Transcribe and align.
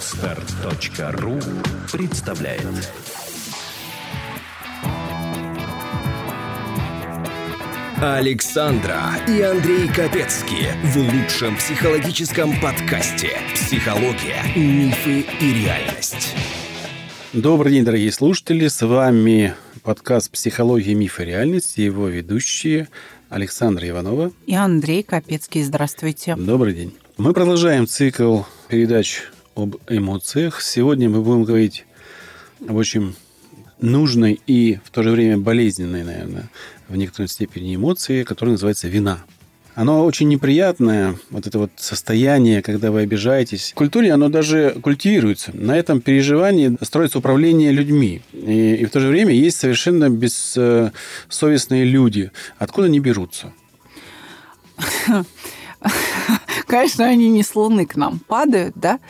Отстар.ру 0.00 1.38
представляет 1.92 2.90
Александра 8.00 8.98
и 9.28 9.42
Андрей 9.42 9.88
Капецки 9.88 10.68
в 10.84 10.96
лучшем 10.96 11.54
психологическом 11.58 12.58
подкасте 12.62 13.32
«Психология, 13.52 14.42
мифы 14.56 15.26
и 15.38 15.64
реальность». 15.64 16.34
Добрый 17.34 17.74
день, 17.74 17.84
дорогие 17.84 18.10
слушатели. 18.10 18.68
С 18.68 18.80
вами 18.80 19.54
подкаст 19.82 20.30
«Психология, 20.30 20.94
мифы 20.94 21.24
и 21.24 21.26
реальность» 21.26 21.76
и 21.76 21.82
его 21.82 22.08
ведущие 22.08 22.88
Александра 23.28 23.86
Иванова 23.86 24.32
и 24.46 24.54
Андрей 24.54 25.02
Капецкий. 25.02 25.62
Здравствуйте. 25.62 26.36
Добрый 26.36 26.72
день. 26.72 26.94
Мы 27.18 27.34
продолжаем 27.34 27.86
цикл 27.86 28.44
передач 28.68 29.24
об 29.62 29.76
эмоциях. 29.88 30.60
Сегодня 30.60 31.08
мы 31.08 31.22
будем 31.22 31.44
говорить 31.44 31.84
об 32.66 32.76
очень 32.76 33.14
нужной 33.80 34.40
и 34.46 34.78
в 34.84 34.90
то 34.90 35.02
же 35.02 35.10
время 35.10 35.38
болезненной, 35.38 36.04
наверное, 36.04 36.50
в 36.88 36.96
некоторой 36.96 37.28
степени 37.28 37.76
эмоции, 37.76 38.24
которая 38.24 38.52
называется 38.52 38.88
вина. 38.88 39.20
Оно 39.74 40.04
очень 40.04 40.28
неприятное, 40.28 41.16
вот 41.30 41.46
это 41.46 41.58
вот 41.58 41.70
состояние, 41.76 42.60
когда 42.60 42.90
вы 42.90 43.00
обижаетесь. 43.00 43.70
В 43.70 43.74
культуре 43.74 44.12
оно 44.12 44.28
даже 44.28 44.76
культивируется. 44.82 45.52
На 45.54 45.76
этом 45.76 46.00
переживании 46.00 46.76
строится 46.82 47.18
управление 47.18 47.70
людьми. 47.70 48.20
И, 48.32 48.74
и 48.74 48.84
в 48.84 48.90
то 48.90 49.00
же 49.00 49.08
время 49.08 49.32
есть 49.32 49.58
совершенно 49.58 50.10
бессовестные 50.10 51.84
люди. 51.84 52.30
Откуда 52.58 52.88
они 52.88 53.00
берутся? 53.00 53.52
Конечно, 56.70 57.04
они 57.04 57.28
не 57.30 57.42
с 57.42 57.56
Луны 57.56 57.84
к 57.84 57.96
нам 57.96 58.20
падают, 58.20 58.74
да? 58.76 59.00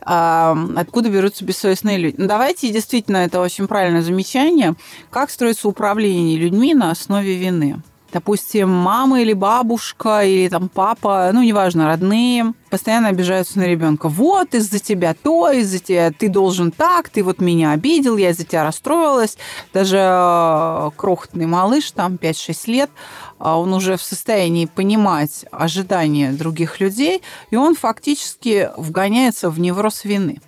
А, 0.00 0.58
откуда 0.74 1.08
берутся 1.08 1.44
бессовестные 1.44 1.98
люди? 1.98 2.16
Ну, 2.18 2.26
давайте, 2.26 2.72
действительно, 2.72 3.18
это 3.18 3.40
очень 3.40 3.68
правильное 3.68 4.02
замечание. 4.02 4.74
Как 5.10 5.30
строится 5.30 5.68
управление 5.68 6.36
людьми 6.36 6.74
на 6.74 6.90
основе 6.90 7.36
вины? 7.36 7.76
Допустим, 8.16 8.70
мама 8.70 9.20
или 9.20 9.34
бабушка, 9.34 10.24
или 10.24 10.48
там 10.48 10.70
папа, 10.70 11.28
ну, 11.34 11.42
неважно, 11.42 11.86
родные, 11.86 12.54
постоянно 12.70 13.08
обижаются 13.08 13.58
на 13.58 13.64
ребенка. 13.64 14.08
Вот 14.08 14.54
из-за 14.54 14.78
тебя 14.78 15.12
то, 15.12 15.50
из-за 15.50 15.80
тебя 15.80 16.10
ты 16.10 16.30
должен 16.30 16.70
так, 16.70 17.10
ты 17.10 17.22
вот 17.22 17.42
меня 17.42 17.72
обидел, 17.72 18.16
я 18.16 18.30
из-за 18.30 18.44
тебя 18.44 18.64
расстроилась. 18.64 19.36
Даже 19.74 19.98
э, 20.00 20.90
крохотный 20.96 21.44
малыш, 21.44 21.90
там 21.90 22.14
5-6 22.14 22.70
лет, 22.70 22.90
а 23.38 23.60
он 23.60 23.74
уже 23.74 23.98
в 23.98 24.02
состоянии 24.02 24.64
понимать 24.64 25.44
ожидания 25.50 26.32
других 26.32 26.80
людей, 26.80 27.20
и 27.50 27.56
он 27.56 27.74
фактически 27.74 28.70
вгоняется 28.78 29.50
в 29.50 29.60
невроз 29.60 30.06
вины 30.06 30.40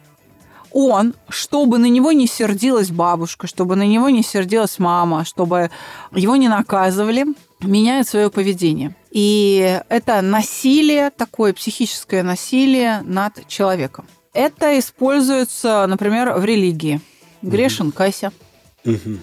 он, 0.70 1.14
чтобы 1.28 1.78
на 1.78 1.86
него 1.86 2.12
не 2.12 2.26
сердилась 2.26 2.90
бабушка, 2.90 3.46
чтобы 3.46 3.76
на 3.76 3.86
него 3.86 4.10
не 4.10 4.22
сердилась 4.22 4.78
мама, 4.78 5.24
чтобы 5.24 5.70
его 6.12 6.36
не 6.36 6.48
наказывали, 6.48 7.26
меняет 7.60 8.08
свое 8.08 8.30
поведение. 8.30 8.94
И 9.10 9.80
это 9.88 10.20
насилие, 10.22 11.10
такое 11.10 11.52
психическое 11.52 12.22
насилие 12.22 13.02
над 13.02 13.46
человеком. 13.48 14.06
Это 14.32 14.78
используется, 14.78 15.86
например, 15.88 16.34
в 16.34 16.44
религии. 16.44 17.00
Грешен, 17.42 17.92
кайся. 17.92 18.32
Угу. 18.84 19.18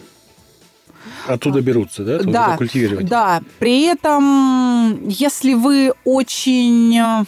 Оттуда 1.27 1.61
берутся, 1.61 2.03
да? 2.03 2.15
Оттуда 2.15 2.31
да, 2.31 2.57
культивировать. 2.57 3.07
Да. 3.07 3.41
При 3.59 3.83
этом, 3.83 5.07
если 5.07 5.53
вы 5.53 5.93
очень 6.03 7.25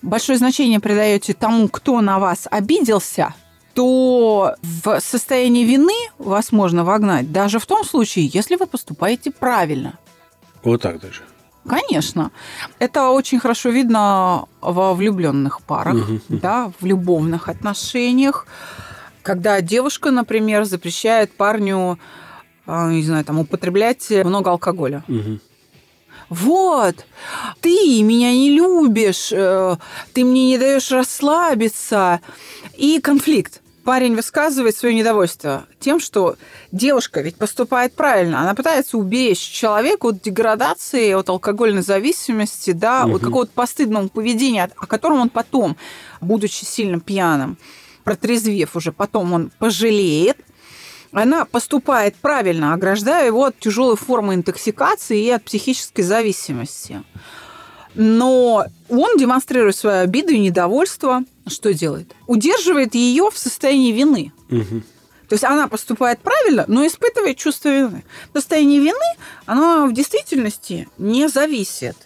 большое 0.00 0.38
значение 0.38 0.80
придаете 0.80 1.32
тому, 1.34 1.68
кто 1.68 2.00
на 2.00 2.18
вас 2.18 2.46
обиделся, 2.50 3.34
то 3.74 4.54
в 4.62 5.00
состоянии 5.00 5.64
вины 5.64 5.94
вас 6.18 6.52
можно 6.52 6.84
вогнать 6.84 7.32
даже 7.32 7.58
в 7.58 7.66
том 7.66 7.84
случае, 7.84 8.26
если 8.26 8.56
вы 8.56 8.66
поступаете 8.66 9.30
правильно. 9.30 9.98
Вот 10.64 10.82
так 10.82 11.00
даже. 11.00 11.22
Конечно. 11.68 12.30
Это 12.78 13.10
очень 13.10 13.38
хорошо 13.38 13.70
видно 13.70 14.46
во 14.60 14.94
влюбленных 14.94 15.62
парах, 15.62 15.94
угу, 15.94 16.20
да, 16.28 16.72
в 16.80 16.86
любовных 16.86 17.48
отношениях. 17.48 18.46
Когда 19.22 19.60
девушка, 19.60 20.10
например, 20.10 20.64
запрещает 20.64 21.32
парню, 21.36 21.98
а, 22.66 22.90
не 22.90 23.02
знаю, 23.02 23.24
там, 23.24 23.38
употреблять 23.38 24.10
много 24.10 24.50
алкоголя. 24.50 25.04
Угу. 25.06 25.38
Вот, 26.28 27.06
ты 27.60 28.02
меня 28.02 28.32
не 28.32 28.50
любишь, 28.50 29.30
э, 29.32 29.76
ты 30.14 30.24
мне 30.24 30.46
не 30.48 30.58
даешь 30.58 30.90
расслабиться. 30.90 32.20
И 32.74 33.00
конфликт 33.00 33.61
парень 33.84 34.14
высказывает 34.14 34.76
свое 34.76 34.94
недовольство 34.94 35.64
тем, 35.80 36.00
что 36.00 36.36
девушка 36.70 37.20
ведь 37.20 37.36
поступает 37.36 37.94
правильно. 37.94 38.40
Она 38.40 38.54
пытается 38.54 38.98
уберечь 38.98 39.38
человека 39.40 40.06
от 40.06 40.22
деградации, 40.22 41.12
от 41.12 41.28
алкогольной 41.28 41.82
зависимости, 41.82 42.72
да, 42.72 43.04
угу. 43.04 43.16
от 43.16 43.22
какого-то 43.22 43.52
постыдного 43.52 44.08
поведения, 44.08 44.70
о 44.76 44.86
котором 44.86 45.20
он 45.20 45.28
потом, 45.28 45.76
будучи 46.20 46.64
сильно 46.64 47.00
пьяным, 47.00 47.58
протрезвев 48.04 48.76
уже, 48.76 48.92
потом 48.92 49.32
он 49.32 49.50
пожалеет, 49.58 50.38
она 51.12 51.44
поступает 51.44 52.16
правильно, 52.16 52.72
ограждая 52.72 53.26
его 53.26 53.44
от 53.44 53.58
тяжелой 53.58 53.96
формы 53.96 54.34
интоксикации 54.34 55.22
и 55.22 55.30
от 55.30 55.44
психической 55.44 56.04
зависимости. 56.04 57.02
Но 57.94 58.64
он 58.88 59.18
демонстрирует 59.18 59.76
свою 59.76 59.98
обиду 60.04 60.32
и 60.32 60.38
недовольство. 60.38 61.24
Что 61.46 61.74
делает? 61.74 62.14
Удерживает 62.26 62.94
ее 62.94 63.30
в 63.30 63.38
состоянии 63.38 63.92
вины. 63.92 64.32
Угу. 64.50 64.82
То 65.28 65.34
есть 65.34 65.44
она 65.44 65.66
поступает 65.66 66.20
правильно, 66.20 66.64
но 66.68 66.86
испытывает 66.86 67.36
чувство 67.38 67.68
вины. 67.70 68.04
Состояние 68.34 68.80
вины, 68.80 69.16
оно 69.46 69.86
в 69.86 69.92
действительности 69.92 70.88
не 70.98 71.28
зависит 71.28 71.96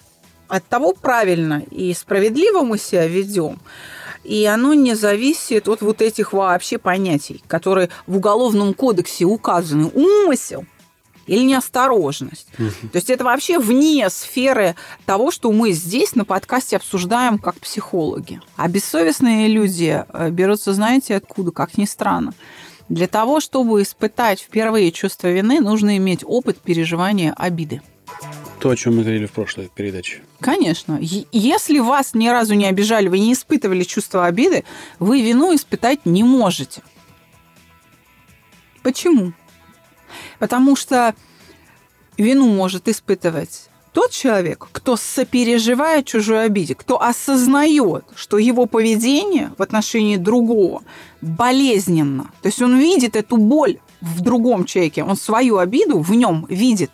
от 0.49 0.65
того, 0.67 0.93
правильно 0.93 1.65
и 1.71 1.93
справедливо 1.93 2.63
мы 2.63 2.79
себя 2.79 3.07
ведем. 3.07 3.59
И 4.23 4.45
оно 4.45 4.75
не 4.75 4.95
зависит 4.95 5.69
от 5.69 5.83
вот 5.83 6.03
этих 6.03 6.33
вообще 6.33 6.79
понятий, 6.79 7.43
которые 7.47 7.91
в 8.07 8.17
Уголовном 8.17 8.75
кодексе 8.75 9.25
указаны. 9.25 9.87
Умысел– 9.89 10.65
или 11.27 11.43
неосторожность. 11.43 12.49
Угу. 12.59 12.91
То 12.93 12.97
есть 12.97 13.11
это 13.11 13.25
вообще 13.25 13.59
вне 13.59 14.09
сферы 14.11 14.77
того, 15.05 15.31
что 15.31 15.53
мы 15.53 15.73
здесь 15.73 16.15
на 16.15 16.25
подкасте 16.25 16.77
обсуждаем 16.77 17.39
как 17.39 17.57
психологи. 17.57 18.41
А 18.57 18.69
бессовестные 18.69 19.49
люди 19.49 20.05
э, 20.09 20.31
берутся, 20.31 20.73
знаете, 20.73 21.17
откуда, 21.17 21.51
как 21.51 21.79
ни 21.79 21.85
странно. 21.85 22.33
Для 22.89 23.09
того, 23.09 23.41
чтобы 23.41 23.83
испытать 23.83 24.41
впервые 24.41 24.93
чувство 24.93 25.29
вины, 25.29 25.61
нужно 25.61 25.97
иметь 25.97 26.23
опыт 26.25 26.59
переживания 26.59 27.35
обиды. 27.37 27.83
То, 28.61 28.71
о 28.71 28.77
чем 28.77 28.97
мы 28.97 29.03
говорили 29.03 29.27
в 29.27 29.33
прошлой 29.33 29.69
передаче. 29.75 30.23
Конечно. 30.41 30.99
Если 31.01 31.79
вас 31.79 32.15
ни 32.15 32.29
разу 32.29 32.55
не 32.55 32.67
обижали, 32.67 33.09
вы 33.09 33.19
не 33.19 33.33
испытывали 33.33 33.83
чувство 33.83 34.27
обиды, 34.27 34.65
вы 34.99 35.21
вину 35.23 35.55
испытать 35.55 36.07
не 36.07 36.23
можете. 36.23 36.83
Почему? 38.83 39.33
Потому 40.39 40.77
что 40.77 41.15
вину 42.17 42.49
может 42.49 42.89
испытывать 42.89 43.69
тот 43.97 44.11
человек, 44.11 44.69
кто 44.73 44.97
сопереживает 44.97 46.05
чужой 46.05 46.45
обиде, 46.45 46.75
кто 46.75 47.01
осознает, 47.03 48.05
что 48.15 48.37
его 48.37 48.67
поведение 48.67 49.53
в 49.57 49.63
отношении 49.63 50.17
другого 50.19 50.83
болезненно. 51.23 52.31
То 52.43 52.49
есть 52.49 52.61
он 52.61 52.79
видит 52.79 53.17
эту 53.17 53.39
боль 53.39 53.79
в 54.03 54.21
другом 54.21 54.67
человеке, 54.67 55.03
он 55.03 55.17
свою 55.17 55.57
обиду 55.57 56.01
в 56.01 56.11
нем 56.15 56.45
видит. 56.51 56.91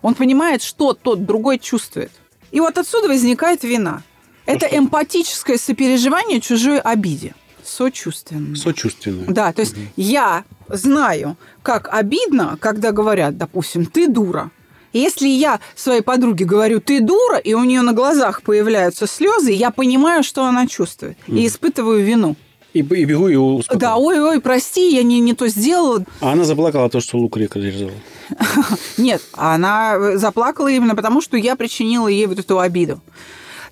Он 0.00 0.14
понимает, 0.14 0.62
что 0.62 0.92
тот 0.92 1.26
другой 1.26 1.58
чувствует. 1.58 2.12
И 2.52 2.60
вот 2.60 2.78
отсюда 2.78 3.08
возникает 3.08 3.64
вина. 3.64 4.04
Это 4.46 4.66
эмпатическое 4.66 5.58
сопереживание 5.58 6.40
чужой 6.40 6.78
обиде. 6.78 7.34
Сочувственное. 7.64 8.54
Сочувственное. 8.54 9.26
Да, 9.26 9.52
то 9.52 9.62
есть 9.62 9.76
угу. 9.76 9.82
я 9.96 10.44
знаю, 10.68 11.36
как 11.62 11.88
обидно, 11.92 12.56
когда 12.60 12.92
говорят, 12.92 13.36
допустим, 13.36 13.86
ты 13.86 14.08
дура. 14.08 14.50
И 14.92 15.00
если 15.00 15.28
я 15.28 15.60
своей 15.76 16.00
подруге 16.00 16.44
говорю, 16.44 16.80
ты 16.80 17.00
дура, 17.00 17.36
и 17.36 17.54
у 17.54 17.64
нее 17.64 17.82
на 17.82 17.92
глазах 17.92 18.42
появляются 18.42 19.06
слезы, 19.06 19.52
я 19.52 19.70
понимаю, 19.70 20.22
что 20.22 20.44
она 20.44 20.66
чувствует. 20.66 21.18
Угу. 21.26 21.36
И 21.36 21.46
испытываю 21.46 22.04
вину. 22.04 22.36
И, 22.72 22.80
и 22.80 22.82
бегу 22.82 23.28
ее 23.28 23.40
успокоить. 23.40 23.80
Да, 23.80 23.96
ой-ой, 23.96 24.40
прости, 24.40 24.94
я 24.94 25.02
не, 25.02 25.20
не 25.20 25.34
то 25.34 25.48
сделала. 25.48 26.04
А 26.20 26.32
она 26.32 26.44
заплакала 26.44 26.88
то, 26.88 27.00
что 27.00 27.18
лук 27.18 27.36
реализовал. 27.36 27.94
Нет, 28.98 29.22
она 29.32 30.16
заплакала 30.16 30.68
именно 30.68 30.94
потому, 30.94 31.20
что 31.20 31.36
я 31.36 31.56
причинила 31.56 32.08
ей 32.08 32.26
вот 32.26 32.38
эту 32.38 32.58
обиду 32.58 33.00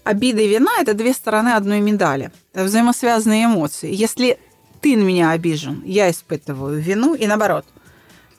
обида 0.07 0.41
и 0.41 0.49
вина– 0.49 0.71
это 0.81 0.95
две 0.95 1.13
стороны 1.13 1.51
одной 1.51 1.81
медали. 1.81 2.31
Это 2.55 2.65
взаимосвязанные 2.65 3.47
эмоции. 3.47 3.93
Если 3.93 4.39
ты 4.87 4.97
на 4.97 5.03
меня 5.03 5.33
обижен, 5.33 5.83
я 5.85 6.09
испытываю 6.13 6.81
вину, 6.81 7.17
и 7.17 7.27
наоборот. 7.27 7.67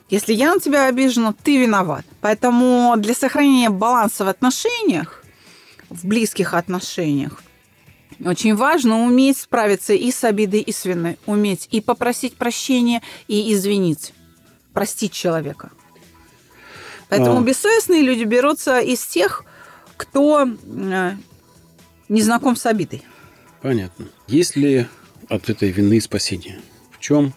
Если 0.09 0.31
я 0.31 0.53
на 0.53 0.61
тебя 0.61 0.85
обижена, 0.85 1.33
ты 1.43 1.57
виноват. 1.57 2.05
Поэтому 2.21 2.93
для 2.95 3.13
сохранения 3.13 3.69
баланса 3.69 4.23
в 4.23 4.29
отношениях, 4.29 5.25
в 5.89 6.07
близких 6.07 6.53
отношениях, 6.53 7.43
Очень 8.23 8.55
важно 8.55 9.03
уметь 9.03 9.37
справиться 9.39 9.91
и 9.93 10.09
с 10.09 10.23
обидой, 10.23 10.61
и 10.61 10.71
с 10.71 10.85
виной. 10.85 11.19
Уметь 11.25 11.67
и 11.69 11.81
попросить 11.81 12.37
прощения, 12.37 13.01
и 13.27 13.53
извинить. 13.53 14.13
Простить 14.71 15.11
человека. 15.11 15.71
Поэтому 17.09 17.39
А. 17.39 17.41
бессовестные 17.41 18.03
люди 18.03 18.23
берутся 18.23 18.79
из 18.79 19.05
тех, 19.05 19.43
кто 19.97 20.47
э, 20.47 21.11
не 22.07 22.21
знаком 22.21 22.55
с 22.55 22.65
обидой. 22.65 23.03
Понятно. 23.61 24.05
Есть 24.27 24.55
ли 24.55 24.87
от 25.29 25.49
этой 25.49 25.71
вины 25.71 25.99
спасение? 26.01 26.59
В 26.91 26.99
чем 26.99 27.33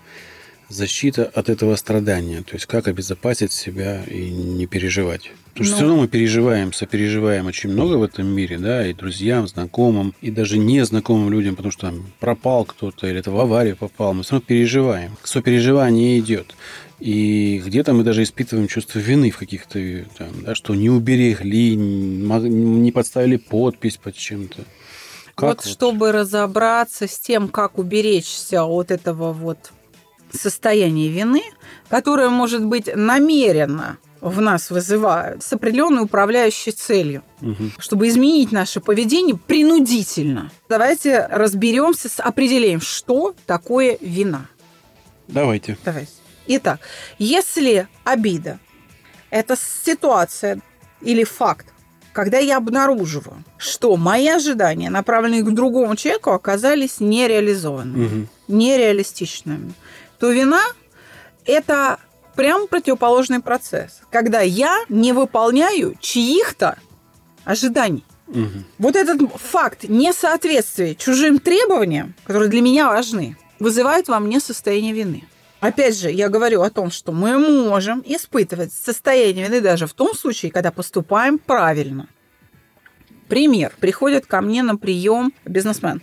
защита 0.69 1.25
от 1.25 1.49
этого 1.49 1.75
страдания? 1.77 2.43
То 2.43 2.55
есть 2.55 2.67
как 2.67 2.89
обезопасить 2.89 3.53
себя 3.53 4.03
и 4.05 4.31
не 4.31 4.67
переживать? 4.67 5.31
Потому 5.53 5.65
что 5.65 5.73
Ну. 5.73 5.77
все 5.77 5.87
равно 5.87 6.03
мы 6.03 6.09
переживаем, 6.09 6.73
сопереживаем 6.73 7.47
очень 7.47 7.71
много 7.71 7.97
в 7.97 8.03
этом 8.05 8.27
мире, 8.27 8.57
да, 8.59 8.87
и 8.87 8.95
друзьям, 8.95 9.49
знакомым, 9.49 10.15
и 10.23 10.31
даже 10.31 10.59
незнакомым 10.59 11.31
людям, 11.33 11.57
потому 11.57 11.73
что 11.73 11.91
там 11.91 12.13
пропал 12.21 12.65
кто-то 12.65 13.09
или 13.09 13.19
это 13.19 13.33
в 13.33 13.41
аварию 13.41 13.77
попал, 13.77 14.15
мы 14.15 14.23
все 14.23 14.35
равно 14.35 14.47
переживаем. 14.47 15.17
Сопереживание 15.25 16.19
идет. 16.21 16.55
И 17.01 17.61
где-то 17.65 17.95
мы 17.95 18.05
даже 18.05 18.23
испытываем 18.23 18.69
чувство 18.69 18.99
вины 18.99 19.31
в 19.31 19.39
каких-то, 19.39 20.05
там, 20.19 20.29
да, 20.45 20.55
что 20.55 20.75
не 20.75 20.89
уберегли, 20.91 21.75
не 21.75 22.93
подставили 22.93 23.37
подпись 23.37 23.97
под 23.97 24.15
чем-то. 24.17 24.65
Вот, 25.37 25.65
чтобы 25.65 26.13
разобраться 26.13 27.07
с 27.09 27.19
тем, 27.19 27.49
как 27.49 27.79
уберечься 27.79 28.65
от 28.65 28.91
этого 28.91 29.33
вот 29.33 29.73
состояния 30.33 31.09
вины, 31.09 31.43
которое 31.89 32.29
может 32.29 32.65
быть 32.65 32.89
намеренно 32.95 33.99
в 34.21 34.41
нас 34.41 34.71
вызывает 34.71 35.43
с 35.43 35.53
определенной 35.53 36.03
управляющей 36.03 36.73
целью, 36.73 37.23
Мгм. 37.41 37.73
чтобы 37.79 38.07
изменить 38.09 38.53
наше 38.53 38.81
поведение 38.81 39.37
принудительно. 39.37 40.51
Давайте 40.69 41.27
разберемся 41.27 42.09
с 42.09 42.21
определением, 42.21 42.81
что 42.83 43.35
такое 43.47 43.97
вина. 44.01 44.47
Давайте. 45.27 45.79
Давайте. 45.85 46.13
Итак, 46.47 46.81
если 47.19 47.89
обида– 48.05 48.59
это 49.31 49.57
ситуация 49.57 50.61
или 51.01 51.25
факт, 51.25 51.70
когда 52.13 52.39
я 52.39 52.57
обнаруживаю, 52.57 53.45
что 53.57 53.97
мои 53.97 54.29
ожидания, 54.29 54.91
направленные 54.91 55.43
к 55.43 55.51
другому 55.51 55.97
человеку, 55.97 56.31
оказались 56.31 57.01
нереализованными, 57.01 58.05
Мгм. 58.07 58.29
нереалистичными, 58.49 59.73
то 60.19 60.31
вина– 60.31 60.63
это 61.45 61.99
прям 62.35 62.69
противоположный 62.69 63.41
процесс, 63.41 64.01
когда 64.11 64.41
я 64.41 64.85
не 64.89 65.13
выполняю 65.13 65.95
чьих-то 66.01 66.77
ожиданий. 67.45 68.05
Мгм. 68.27 68.65
Вот 68.79 68.97
этот 68.97 69.21
факт 69.41 69.85
несоответствия 69.89 70.95
чужим 70.95 71.39
требованиям, 71.39 72.15
которые 72.25 72.49
для 72.49 72.61
меня 72.61 72.89
важны, 72.89 73.37
вызывает 73.59 74.09
во 74.09 74.21
мне 74.21 74.41
состояние 74.41 74.93
вины. 74.93 75.25
Опять 75.61 75.99
же, 75.99 76.11
я 76.11 76.31
говорю 76.31 76.63
о 76.63 76.71
том, 76.71 76.91
что 76.91 77.13
мы 77.13 77.39
можем 77.39 78.03
испытывать 78.07 78.73
состояние 78.73 79.47
вины 79.47 79.61
даже 79.61 79.87
в 79.87 79.93
том 79.93 80.15
случае, 80.15 80.51
когда 80.51 80.71
поступаем 80.71 81.39
правильно. 81.39 82.09
Пример. 83.29 83.75
Приходит 83.79 84.27
ко 84.27 84.41
мне 84.41 84.63
на 84.63 84.77
прием 84.77 85.33
бизнесмен. 85.45 86.01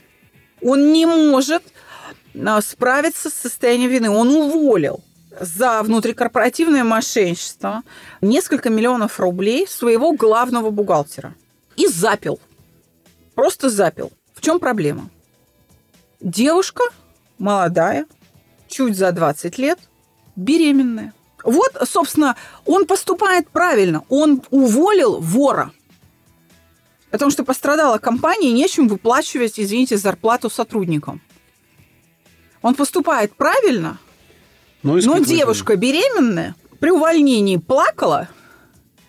Он 0.62 0.94
не 0.94 1.06
может 1.06 1.64
а, 2.36 2.62
справиться 2.62 3.30
с 3.30 3.34
состоянием 3.34 3.90
вины. 3.90 4.10
Он 4.12 4.30
уволил 4.30 5.04
за 5.40 5.82
внутрикорпоративное 5.82 6.84
мошенничество 6.84 7.82
несколько 8.22 8.70
миллионов 8.70 9.20
рублей 9.20 9.68
своего 9.68 10.14
главного 10.14 10.70
бухгалтера. 10.70 11.34
И 11.76 11.88
запил. 11.88 12.40
Просто 13.36 13.70
запил. 13.70 14.12
В 14.34 14.42
чем 14.42 14.60
проблема? 14.60 15.10
Девушка 16.22 16.84
молодая, 17.38 18.06
чуть 18.68 18.98
за 18.98 19.12
20 19.12 19.58
лет, 19.58 19.80
беременная. 20.36 21.14
Вот, 21.44 21.78
собственно, 21.90 22.36
он 22.66 22.86
поступает 22.86 23.50
правильно. 23.50 24.04
Он 24.10 24.42
уволил 24.50 25.20
вора. 25.20 25.72
Потому 27.10 27.32
что 27.32 27.44
пострадала 27.44 27.98
компания, 28.00 28.50
и 28.50 28.54
нечем 28.54 28.88
выплачивать, 28.88 29.60
извините, 29.60 29.98
зарплату 29.98 30.50
сотрудникам. 30.50 31.22
Он 32.62 32.76
поступает 32.76 33.36
правильно, 33.36 33.98
Но, 34.84 34.98
но 34.98 35.20
девушка 35.20 35.76
беременная 35.76 36.56
при 36.80 36.92
увольнении 36.92 37.58
плакала, 37.58 38.28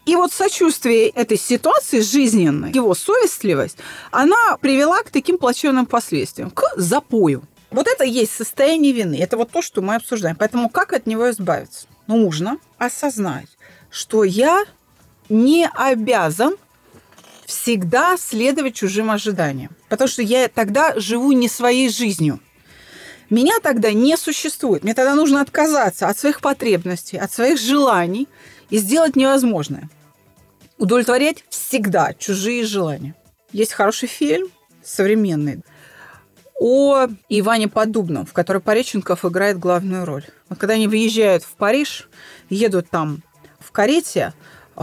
и 0.06 0.16
вот 0.16 0.32
сочувствие 0.32 1.08
этой 1.08 1.36
ситуации 1.36 2.00
жизненной, 2.00 2.72
его 2.72 2.94
совестливость, 2.94 3.76
она 4.10 4.56
привела 4.58 5.02
к 5.02 5.10
таким 5.10 5.36
плачевным 5.36 5.84
последствиям, 5.84 6.50
к 6.50 6.62
запою. 6.76 7.42
Вот 7.70 7.86
это 7.86 8.04
и 8.04 8.10
есть 8.10 8.32
состояние 8.32 8.92
вины. 8.92 9.18
Это 9.20 9.36
вот 9.36 9.50
то, 9.50 9.62
что 9.62 9.82
мы 9.82 9.96
обсуждаем. 9.96 10.36
Поэтому 10.36 10.68
как 10.68 10.92
от 10.92 11.06
него 11.06 11.30
избавиться? 11.30 11.86
Нужно 12.06 12.58
осознать, 12.78 13.48
что 13.90 14.24
я 14.24 14.64
не 15.28 15.68
обязан 15.68 16.56
всегда 17.44 18.16
следовать 18.18 18.74
чужим 18.74 19.10
ожиданиям. 19.10 19.74
Потому 19.88 20.08
что 20.08 20.22
я 20.22 20.48
тогда 20.48 20.98
живу 20.98 21.32
не 21.32 21.48
своей 21.48 21.88
жизнью. 21.90 22.40
Меня 23.30 23.54
тогда 23.62 23.92
не 23.92 24.16
существует. 24.16 24.84
Мне 24.84 24.94
тогда 24.94 25.14
нужно 25.14 25.42
отказаться 25.42 26.08
от 26.08 26.18
своих 26.18 26.40
потребностей, 26.40 27.18
от 27.18 27.30
своих 27.30 27.58
желаний 27.58 28.28
и 28.70 28.78
сделать 28.78 29.16
невозможное. 29.16 29.90
Удовлетворять 30.78 31.44
всегда 31.50 32.14
чужие 32.14 32.64
желания. 32.64 33.14
Есть 33.52 33.72
хороший 33.72 34.08
фильм, 34.08 34.48
современный, 34.82 35.62
о 36.58 37.06
Иване 37.28 37.68
Подубном, 37.68 38.26
в 38.26 38.32
котором 38.32 38.60
Пореченков 38.60 39.24
играет 39.24 39.58
главную 39.58 40.04
роль. 40.04 40.24
Вот 40.48 40.58
когда 40.58 40.74
они 40.74 40.88
выезжают 40.88 41.44
в 41.44 41.54
Париж, 41.54 42.08
едут 42.50 42.90
там 42.90 43.22
в 43.60 43.70
карете, 43.70 44.34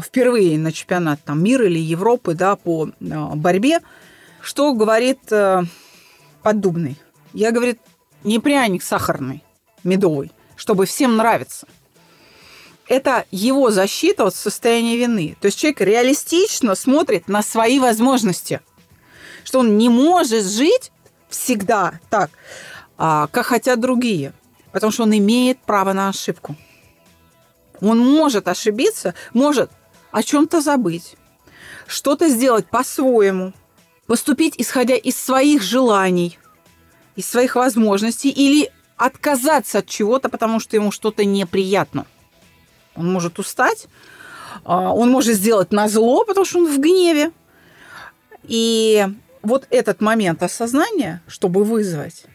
впервые 0.01 0.57
на 0.57 0.71
чемпионат 0.71 1.19
там, 1.23 1.43
мира 1.43 1.65
или 1.65 1.79
Европы 1.79 2.33
да, 2.33 2.55
по 2.55 2.87
э, 2.87 2.91
борьбе, 3.35 3.81
что 4.41 4.73
говорит 4.73 5.19
э, 5.31 5.63
Поддубный? 6.43 6.97
Я, 7.33 7.51
говорит, 7.51 7.79
не 8.23 8.39
пряник 8.39 8.83
сахарный, 8.83 9.43
медовый, 9.83 10.31
чтобы 10.55 10.85
всем 10.85 11.17
нравиться. 11.17 11.67
Это 12.87 13.25
его 13.31 13.71
защита 13.71 14.25
от 14.25 14.35
состояния 14.35 14.95
вины. 14.95 15.35
То 15.41 15.47
есть 15.47 15.57
человек 15.57 15.81
реалистично 15.81 16.75
смотрит 16.75 17.27
на 17.27 17.41
свои 17.41 17.79
возможности, 17.79 18.61
что 19.43 19.59
он 19.59 19.77
не 19.77 19.89
может 19.89 20.45
жить 20.45 20.91
всегда 21.35 21.99
так, 22.09 22.31
а, 22.97 23.27
как 23.27 23.47
хотят 23.47 23.79
другие, 23.79 24.33
потому 24.71 24.91
что 24.91 25.03
он 25.03 25.17
имеет 25.17 25.59
право 25.59 25.93
на 25.93 26.09
ошибку. 26.09 26.55
Он 27.81 27.99
может 27.99 28.47
ошибиться, 28.47 29.13
может 29.33 29.69
о 30.11 30.23
чем-то 30.23 30.61
забыть, 30.61 31.15
что-то 31.87 32.29
сделать 32.29 32.67
по-своему, 32.67 33.53
поступить 34.07 34.55
исходя 34.57 34.95
из 34.95 35.17
своих 35.17 35.61
желаний, 35.61 36.39
из 37.15 37.27
своих 37.27 37.55
возможностей 37.55 38.29
или 38.29 38.71
отказаться 38.97 39.79
от 39.79 39.87
чего-то, 39.87 40.29
потому 40.29 40.59
что 40.59 40.77
ему 40.77 40.91
что-то 40.91 41.25
неприятно. 41.25 42.05
Он 42.95 43.11
может 43.11 43.39
устать, 43.39 43.87
а, 44.63 44.93
он 44.93 45.11
может 45.11 45.35
сделать 45.35 45.71
на 45.73 45.89
зло, 45.89 46.23
потому 46.23 46.45
что 46.45 46.59
он 46.59 46.67
в 46.67 46.79
гневе. 46.79 47.31
И 48.43 49.05
вот 49.45 49.67
этот 49.69 50.01
момент 50.01 50.43
осознания, 50.43 51.21
чтобы 51.27 51.63
вызвать, 51.63 52.25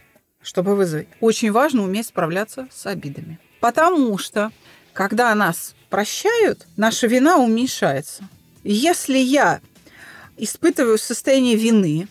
чтобы 0.42 0.76
вызвать, 0.76 1.08
очень 1.20 1.52
важно 1.52 1.82
уметь 1.82 2.06
справляться 2.06 2.68
с 2.72 2.86
обидами. 2.86 3.38
Потому 3.60 4.16
что, 4.16 4.52
когда 4.92 5.34
нас 5.34 5.74
прощают, 5.90 6.66
наша 6.76 7.06
вина 7.06 7.38
уменьшается. 7.38 8.28
Если 8.62 9.18
я 9.18 9.60
испытываю 10.36 10.98
состояние 10.98 11.56
вины, 11.56 12.08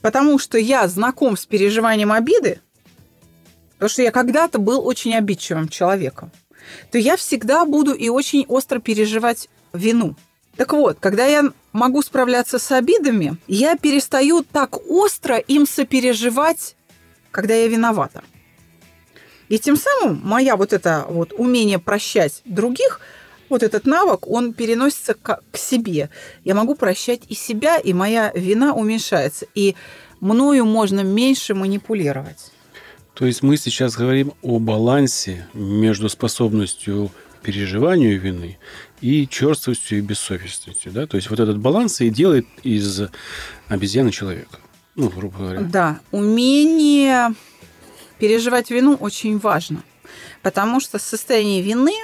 потому 0.00 0.38
что 0.38 0.58
я 0.58 0.88
знаком 0.88 1.36
с 1.36 1.46
переживанием 1.46 2.10
обиды, 2.10 2.60
потому 3.74 3.90
что 3.90 4.02
я 4.02 4.10
когда-то 4.10 4.58
был 4.58 4.84
очень 4.86 5.14
обидчивым 5.14 5.68
человеком, 5.68 6.32
то 6.90 6.98
я 6.98 7.16
всегда 7.16 7.64
буду 7.64 7.92
и 7.92 8.08
очень 8.08 8.44
остро 8.48 8.80
переживать 8.80 9.48
вину. 9.72 10.16
Так 10.58 10.72
вот, 10.72 10.98
когда 10.98 11.24
я 11.24 11.44
могу 11.72 12.02
справляться 12.02 12.58
с 12.58 12.72
обидами, 12.72 13.36
я 13.46 13.76
перестаю 13.76 14.42
так 14.42 14.76
остро 14.90 15.36
им 15.36 15.68
сопереживать, 15.68 16.74
когда 17.30 17.54
я 17.54 17.68
виновата. 17.68 18.24
И 19.48 19.60
тем 19.60 19.76
самым 19.76 20.20
моя 20.24 20.56
вот 20.56 20.72
это 20.72 21.06
вот 21.08 21.32
умение 21.32 21.78
прощать 21.78 22.42
других, 22.44 23.00
вот 23.48 23.62
этот 23.62 23.86
навык, 23.86 24.26
он 24.26 24.52
переносится 24.52 25.14
к, 25.14 25.40
себе. 25.52 26.10
Я 26.42 26.56
могу 26.56 26.74
прощать 26.74 27.22
и 27.28 27.34
себя, 27.34 27.78
и 27.78 27.92
моя 27.92 28.32
вина 28.34 28.74
уменьшается. 28.74 29.46
И 29.54 29.76
мною 30.18 30.64
можно 30.64 31.02
меньше 31.02 31.54
манипулировать. 31.54 32.50
То 33.14 33.26
есть 33.26 33.44
мы 33.44 33.56
сейчас 33.58 33.94
говорим 33.94 34.32
о 34.42 34.58
балансе 34.58 35.46
между 35.54 36.08
способностью 36.08 37.12
переживанию 37.42 38.20
вины 38.20 38.58
и 39.00 39.26
черствостью 39.28 39.98
и 39.98 40.00
бессовестностью. 40.00 40.92
Да? 40.92 41.06
То 41.06 41.16
есть 41.16 41.30
вот 41.30 41.40
этот 41.40 41.58
баланс 41.58 42.00
и 42.00 42.10
делает 42.10 42.46
из 42.62 43.02
обезьяны 43.68 44.10
человека. 44.10 44.58
Ну, 44.94 45.08
грубо 45.08 45.38
говоря. 45.38 45.60
Да, 45.60 46.00
умение 46.10 47.34
переживать 48.18 48.70
вину 48.70 48.94
очень 48.94 49.38
важно, 49.38 49.84
потому 50.42 50.80
что 50.80 50.98
состояние 50.98 51.62
вины 51.62 51.94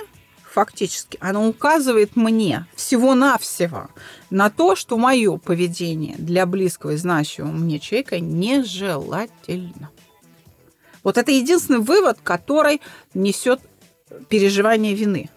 фактически, 0.55 1.19
оно 1.21 1.49
указывает 1.49 2.15
мне 2.15 2.67
всего-навсего 2.77 3.89
на 4.31 4.51
то, 4.51 4.77
что 4.77 4.97
мое 4.97 5.37
поведение 5.39 6.15
для 6.17 6.47
близкого 6.47 6.93
и 6.93 6.97
значимого 6.97 7.51
мне 7.51 7.81
человека 7.81 8.21
нежелательно. 8.21 9.91
Вот 11.03 11.19
это 11.19 11.33
единственный 11.33 11.81
вывод, 11.81 12.19
который 12.23 12.81
несет 13.13 13.61
переживание 14.29 14.95
вины. 14.95 15.31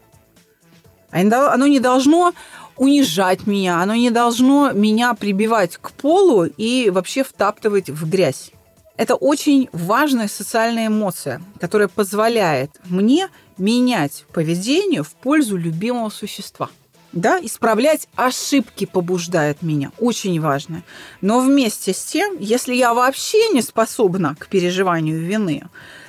Оно 1.11 1.67
не 1.67 1.79
должно 1.79 2.33
унижать 2.75 3.47
меня, 3.47 3.81
оно 3.81 3.95
не 3.95 4.11
должно 4.11 4.71
меня 4.71 5.13
прибивать 5.13 5.77
к 5.77 5.91
полу 5.91 6.45
и 6.45 6.89
вообще 6.89 7.23
втаптывать 7.23 7.89
в 7.89 8.09
грязь. 8.09 8.51
Это 8.97 9.15
очень 9.15 9.69
важная 9.71 10.27
социальная 10.27 10.87
эмоция, 10.87 11.41
которая 11.59 11.87
позволяет 11.87 12.71
мне 12.85 13.29
менять 13.57 14.25
поведение 14.33 15.03
в 15.03 15.11
пользу 15.11 15.55
любимого 15.55 16.09
существа. 16.09 16.69
Да, 17.13 17.39
исправлять 17.41 18.07
ошибки 18.15 18.85
побуждает 18.85 19.61
меня. 19.61 19.91
Очень 19.97 20.41
важно. 20.41 20.83
Но 21.21 21.39
вместе 21.39 21.93
с 21.93 22.03
тем, 22.03 22.37
если 22.39 22.75
я 22.75 22.93
вообще 22.93 23.49
не 23.49 23.61
способна 23.61 24.35
к 24.37 24.47
переживанию 24.47 25.19
вины, 25.19 25.63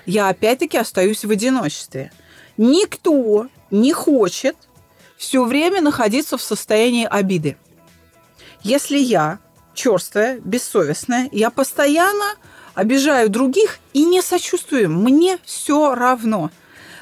я 0.07 0.29
опять-таки 0.29 0.77
остаюсь 0.77 1.25
в 1.25 1.31
одиночестве. 1.31 2.11
Никто 2.59 3.47
не 3.71 3.93
хочет 3.93 4.57
все 5.17 5.45
время 5.45 5.81
находиться 5.81 6.37
в 6.37 6.43
состоянии 6.43 7.07
обиды. 7.07 7.57
Если 8.63 8.99
я 8.99 9.39
черствая, 9.75 10.41
бессовестная, 10.41 11.29
я 11.31 11.51
постоянно 11.51 12.35
обижаю 12.75 13.31
других 13.31 13.79
и 13.93 14.05
не 14.05 14.23
сочувствую. 14.23 14.91
Мне 14.91 15.39
все 15.45 15.95
равно. 15.95 16.51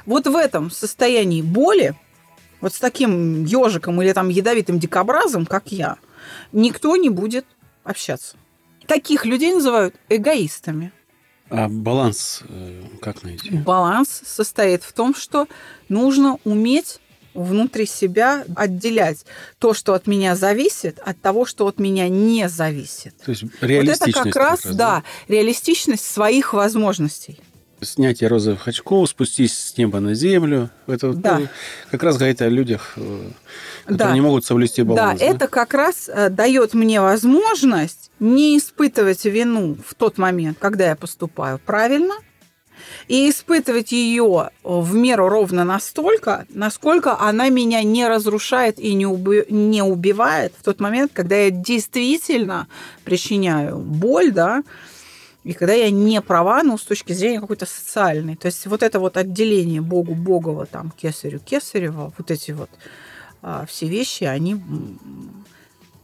Вот 0.04 0.26
в 0.26 0.36
этом 0.36 0.70
состоянии 0.70 1.40
боли, 1.40 1.94
вот 2.60 2.74
с 2.74 2.78
таким 2.78 3.44
ежиком 3.44 4.00
или 4.02 4.12
там 4.12 4.28
ядовитым 4.28 4.78
дикобразом, 4.78 5.46
как 5.46 5.72
я, 5.72 5.96
никто 6.52 6.96
не 6.96 7.08
будет 7.08 7.46
общаться. 7.82 8.36
Таких 8.86 9.24
людей 9.24 9.54
называют 9.54 9.94
эгоистами. 10.10 10.92
А 11.48 11.68
баланс 11.68 12.42
э, 12.48 12.82
как 13.00 13.22
найти? 13.22 13.50
Баланс 13.50 14.22
состоит 14.24 14.82
в 14.82 14.92
том, 14.92 15.14
что 15.14 15.46
нужно 15.88 16.38
уметь 16.44 17.00
внутри 17.36 17.86
себя 17.86 18.44
отделять 18.56 19.24
то, 19.58 19.74
что 19.74 19.94
от 19.94 20.06
меня 20.06 20.34
зависит, 20.34 20.98
от 20.98 21.20
того, 21.20 21.44
что 21.44 21.66
от 21.66 21.78
меня 21.78 22.08
не 22.08 22.48
зависит. 22.48 23.14
То 23.24 23.30
есть 23.30 23.44
реалистичность. 23.60 24.00
Вот 24.00 24.26
это 24.26 24.30
как 24.30 24.36
раз, 24.36 24.60
как 24.60 24.66
раз 24.66 24.76
да, 24.76 24.96
да, 24.96 25.02
реалистичность 25.28 26.04
своих 26.04 26.52
возможностей. 26.52 27.38
Снятие 27.82 28.28
розовых 28.28 28.66
очков, 28.68 29.08
спустись 29.08 29.56
с 29.56 29.76
неба 29.76 30.00
на 30.00 30.14
землю. 30.14 30.70
Это 30.86 31.12
да. 31.12 31.38
ну, 31.40 31.48
как 31.90 32.02
раз 32.02 32.16
говорит 32.16 32.40
о 32.40 32.48
людях, 32.48 32.94
э, 32.96 33.30
которые 33.84 34.08
да. 34.08 34.14
не 34.14 34.20
могут 34.22 34.46
соблюсти 34.46 34.82
баланс. 34.82 35.20
Да, 35.20 35.26
да, 35.26 35.32
это 35.32 35.46
как 35.46 35.74
раз 35.74 36.08
э, 36.08 36.30
дает 36.30 36.72
мне 36.72 37.02
возможность 37.02 38.10
не 38.18 38.56
испытывать 38.56 39.24
вину 39.26 39.76
в 39.86 39.94
тот 39.94 40.16
момент, 40.16 40.56
когда 40.58 40.86
я 40.86 40.96
поступаю 40.96 41.58
правильно, 41.58 42.14
и 43.08 43.30
испытывать 43.30 43.92
ее 43.92 44.50
в 44.62 44.94
меру 44.94 45.28
ровно 45.28 45.64
настолько, 45.64 46.46
насколько 46.48 47.18
она 47.18 47.48
меня 47.48 47.82
не 47.82 48.06
разрушает 48.06 48.78
и 48.78 48.94
не, 48.94 49.06
уби 49.06 49.44
не 49.48 49.82
убивает 49.82 50.52
в 50.58 50.64
тот 50.64 50.80
момент, 50.80 51.12
когда 51.14 51.36
я 51.36 51.50
действительно 51.50 52.68
причиняю 53.04 53.78
боль, 53.78 54.32
да, 54.32 54.62
и 55.46 55.52
когда 55.52 55.72
я 55.72 55.90
не 55.90 56.20
права, 56.20 56.62
ну, 56.62 56.76
с 56.76 56.82
точки 56.82 57.12
зрения 57.12 57.40
какой-то 57.40 57.66
социальной. 57.66 58.36
То 58.36 58.46
есть 58.46 58.66
вот 58.66 58.82
это 58.82 58.98
вот 58.98 59.16
отделение 59.16 59.80
Богу 59.80 60.14
Богова, 60.14 60.66
там, 60.66 60.90
Кесарю 60.90 61.38
Кесарева, 61.38 62.12
вот 62.18 62.30
эти 62.30 62.50
вот 62.50 62.70
а, 63.42 63.64
все 63.66 63.86
вещи, 63.86 64.24
они 64.24 64.60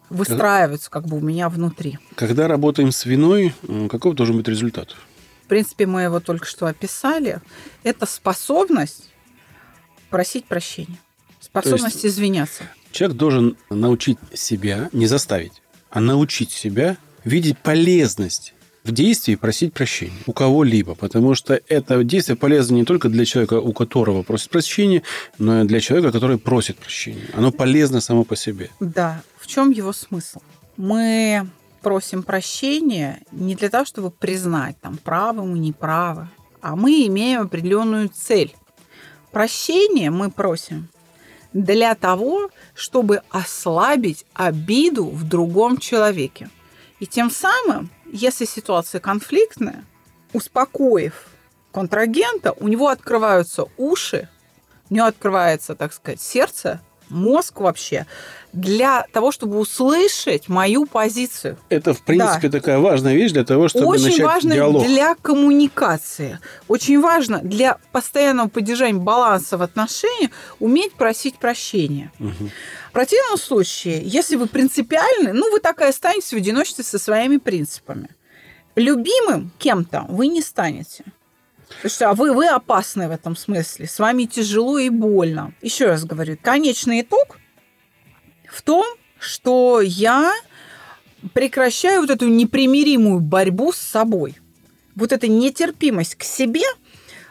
выстраиваются 0.09 0.91
как 0.91 1.07
бы 1.07 1.17
у 1.17 1.21
меня 1.21 1.49
внутри. 1.49 1.99
Когда 2.15 2.47
работаем 2.47 2.93
с 2.93 3.05
виной, 3.05 3.53
каков 3.91 4.15
должен 4.15 4.37
быть 4.37 4.47
результат? 4.47 4.95
принципе, 5.53 5.85
мы 5.85 6.01
его 6.01 6.19
только 6.19 6.47
что 6.47 6.65
описали, 6.65 7.39
это 7.83 8.07
способность 8.07 9.11
просить 10.09 10.47
прощения, 10.47 10.97
способность 11.41 12.07
извиняться. 12.07 12.65
Человек 12.91 13.19
должен 13.19 13.59
научить 13.69 14.17
себя, 14.33 14.89
не 14.95 15.07
заставить, 15.07 15.61
а 15.91 16.01
научить 16.01 16.53
себя 16.53 16.97
видеть 17.25 17.59
полезность 17.59 18.55
в 18.85 18.93
действии 18.93 19.37
просить 19.37 19.73
прощения 19.73 20.19
у 20.27 20.33
кого-либо, 20.33 20.95
потому 20.95 21.35
что 21.35 21.61
это 21.69 22.03
действие 22.05 22.37
полезно 22.37 22.77
не 22.77 22.85
только 22.85 23.09
для 23.09 23.25
человека, 23.25 23.61
у 23.61 23.73
которого 23.73 24.23
просит 24.23 24.51
прощения, 24.51 25.03
но 25.39 25.63
и 25.63 25.65
для 25.67 25.81
человека, 25.81 26.13
который 26.13 26.39
просит 26.39 26.79
прощения. 26.79 27.29
Оно 27.35 27.53
полезно 27.53 28.01
само 28.01 28.25
по 28.25 28.37
себе. 28.37 28.71
Да. 28.81 29.23
В 29.39 29.47
чем 29.47 29.71
его 29.71 29.93
смысл? 29.93 30.41
Мы 30.77 31.47
просим 31.83 32.23
прощения 32.23 33.21
не 33.33 33.55
для 33.55 33.69
того, 33.69 33.85
чтобы 33.85 34.11
признать, 34.11 34.77
там, 34.81 34.97
правы 34.97 35.45
мы, 35.45 35.59
не 35.59 35.73
правы, 35.73 36.29
а 36.61 36.77
мы 36.77 37.07
имеем 37.07 37.43
определенную 37.43 38.09
цель. 38.09 38.55
Прощение 39.33 40.11
мы 40.11 40.31
просим 40.31 40.89
для 41.53 41.95
того, 41.95 42.51
чтобы 42.75 43.23
ослабить 43.31 44.25
обиду 44.33 45.07
в 45.07 45.25
другом 45.25 45.77
человеке. 45.79 46.49
И 47.01 47.07
тем 47.07 47.31
самым, 47.31 47.91
если 48.13 48.45
ситуация 48.45 49.01
конфликтная, 49.01 49.85
успокоив 50.33 51.27
контрагента, 51.73 52.53
у 52.53 52.69
него 52.69 52.89
открываются 52.89 53.65
уши, 53.79 54.29
у 54.91 54.95
него 54.95 55.07
открывается, 55.07 55.75
так 55.75 55.93
сказать, 55.93 56.21
сердце, 56.21 56.81
мозг 57.13 57.61
вообще 57.61 58.07
для 58.53 59.07
того, 59.13 59.33
чтобы 59.33 59.59
услышать 59.59 60.49
мою 60.49 60.87
позицию. 60.87 61.57
Это, 61.69 61.95
в 61.95 62.03
принципе, 62.03 62.49
да. 62.49 62.59
такая 62.59 62.79
важная 62.79 63.15
вещь 63.15 63.33
для 63.33 63.45
того, 63.45 63.69
чтобы 63.69 63.87
Очень 63.87 64.05
начать 64.05 64.27
важно 64.27 64.55
диалог. 64.55 64.87
для 64.87 65.15
коммуникации. 65.15 66.39
Очень 66.69 67.01
важно 67.01 67.39
для 67.39 67.79
постоянного 67.93 68.49
поддержания 68.49 68.99
баланса 68.99 69.57
в 69.57 69.63
отношениях 69.63 70.31
уметь 70.61 70.93
просить 70.93 71.39
прощения. 71.39 72.13
Угу. 72.19 72.51
В 72.91 72.93
противном 72.93 73.39
случае, 73.39 74.03
если 74.05 74.37
вы 74.37 74.47
принципиальны, 74.47 75.33
ну, 75.33 75.51
вы 75.51 75.61
так 75.61 75.81
и 75.81 75.85
останетесь 75.85 76.33
в 76.33 76.37
одиночестве 76.37 76.85
со 76.85 76.99
своими 76.99 77.39
принципами. 77.39 78.11
Любимым 78.77 79.51
кем-то 79.59 80.05
вы 80.09 80.27
не 80.27 80.43
станете. 80.43 81.05
Есть, 81.83 82.03
а 82.03 82.15
вы, 82.15 82.33
вы 82.33 82.47
опасны 82.47 83.09
в 83.09 83.11
этом 83.11 83.37
смысле. 83.37 83.87
С 83.87 83.99
вами 83.99 84.25
тяжело 84.25 84.79
и 84.79 84.89
больно. 84.89 85.53
Еще 85.63 85.87
раз 85.87 86.05
говорю, 86.05 86.39
конечный 86.41 87.03
итог 87.03 87.39
в 88.49 88.63
том, 88.63 88.85
что 89.19 89.81
я 89.81 90.33
прекращаю 91.35 92.01
вот 92.01 92.11
эту 92.11 92.29
непримиримую 92.29 93.21
борьбу 93.21 93.73
с 93.73 93.79
собой. 93.79 94.37
Вот 94.95 95.13
эта 95.13 95.29
нетерпимость 95.29 96.17
к 96.17 96.23
себе, 96.23 96.63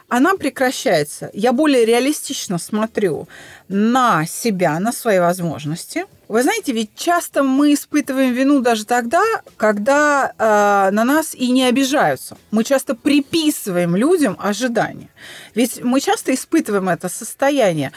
она 0.08 0.34
прекращается. 0.34 1.30
Я 1.32 1.52
более 1.52 1.84
реалистично 1.84 2.58
смотрю 2.58 3.28
на 3.68 4.26
себя, 4.26 4.78
на 4.80 4.92
свои 4.92 5.18
возможности. 5.18 6.04
Вы 6.32 6.44
знаете, 6.44 6.72
ведь 6.72 6.94
часто 6.96 7.42
мы 7.42 7.74
испытываем 7.74 8.32
вину 8.32 8.60
даже 8.60 8.86
тогда, 8.86 9.22
когда 9.58 10.32
э, 10.38 10.90
на 10.90 11.04
нас 11.04 11.34
и 11.34 11.50
не 11.50 11.64
обижаются. 11.64 12.38
Мы 12.50 12.64
часто 12.64 12.94
приписываем 12.94 13.94
людям 13.94 14.38
ожидания. 14.40 15.10
Ведь 15.54 15.84
мы 15.84 16.00
часто 16.00 16.32
испытываем 16.32 16.88
это 16.88 17.10
состояние. 17.10 17.92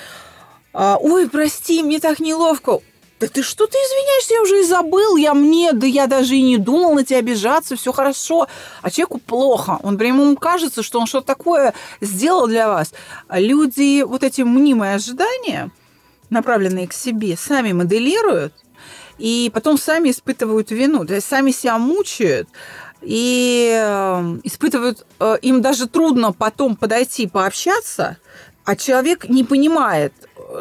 Э, 0.73 0.97
Ой, 0.99 1.29
прости, 1.29 1.81
мне 1.81 2.01
так 2.01 2.19
неловко. 2.19 2.81
Да 3.21 3.27
ты 3.27 3.41
что 3.41 3.67
ты 3.67 3.77
извиняешься, 3.77 4.33
я 4.33 4.41
уже 4.41 4.59
и 4.59 4.65
забыл, 4.65 5.15
я 5.15 5.33
мне, 5.33 5.71
да 5.71 5.87
я 5.87 6.05
даже 6.05 6.35
и 6.35 6.41
не 6.41 6.57
думал 6.57 6.93
на 6.93 7.05
тебя 7.05 7.19
обижаться, 7.19 7.77
все 7.77 7.93
хорошо. 7.93 8.49
А 8.81 8.91
человеку 8.91 9.19
плохо, 9.19 9.79
он 9.81 9.97
прямо 9.97 10.25
ему 10.25 10.35
кажется, 10.35 10.83
что 10.83 10.99
он 10.99 11.07
что-то 11.07 11.27
такое 11.27 11.73
сделал 12.01 12.47
для 12.47 12.67
вас. 12.67 12.93
А 13.29 13.39
люди 13.39 14.03
вот 14.03 14.23
эти 14.23 14.41
мнимые 14.41 14.95
ожидания, 14.95 15.71
направленные 16.29 16.87
к 16.87 16.93
себе, 16.93 17.35
сами 17.37 17.71
моделируют, 17.71 18.53
и 19.17 19.49
потом 19.53 19.77
сами 19.77 20.11
испытывают 20.11 20.71
вину, 20.71 21.05
то 21.05 21.13
есть 21.13 21.27
сами 21.27 21.51
себя 21.51 21.77
мучают, 21.77 22.49
и 23.01 23.71
э, 23.73 24.39
испытывают, 24.43 25.05
э, 25.19 25.37
им 25.41 25.61
даже 25.61 25.87
трудно 25.87 26.33
потом 26.33 26.75
подойти 26.75 27.27
пообщаться, 27.27 28.17
а 28.65 28.75
человек 28.75 29.29
не 29.29 29.43
понимает, 29.43 30.11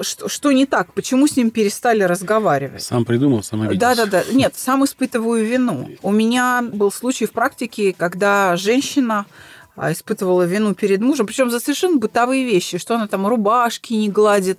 что, 0.03 0.29
что 0.29 0.53
не 0.53 0.67
так, 0.67 0.93
почему 0.93 1.27
с 1.27 1.37
ним 1.37 1.51
перестали 1.51 2.03
разговаривать. 2.03 2.83
Сам 2.83 3.05
придумал, 3.05 3.43
сам 3.43 3.63
обиделся. 3.63 3.81
Да, 3.81 4.07
да, 4.07 4.25
да. 4.25 4.33
Нет, 4.33 4.55
сам 4.57 4.85
испытываю 4.85 5.45
вину. 5.45 5.89
У 6.03 6.13
меня 6.13 6.63
был 6.63 6.93
случай 6.93 7.27
в 7.27 7.33
практике, 7.33 7.95
когда 7.97 8.57
женщина 8.57 9.27
а 9.77 9.93
испытывала 9.93 10.43
вину 10.43 10.75
перед 10.75 11.01
мужем, 11.01 11.27
причем 11.27 11.51
за 11.51 11.61
совершенно 11.61 11.97
бытовые 11.97 12.45
вещи, 12.45 12.79
что 12.79 12.95
она 12.95 13.09
там 13.09 13.27
рубашки 13.27 13.93
не 13.93 14.09
гладит, 14.09 14.59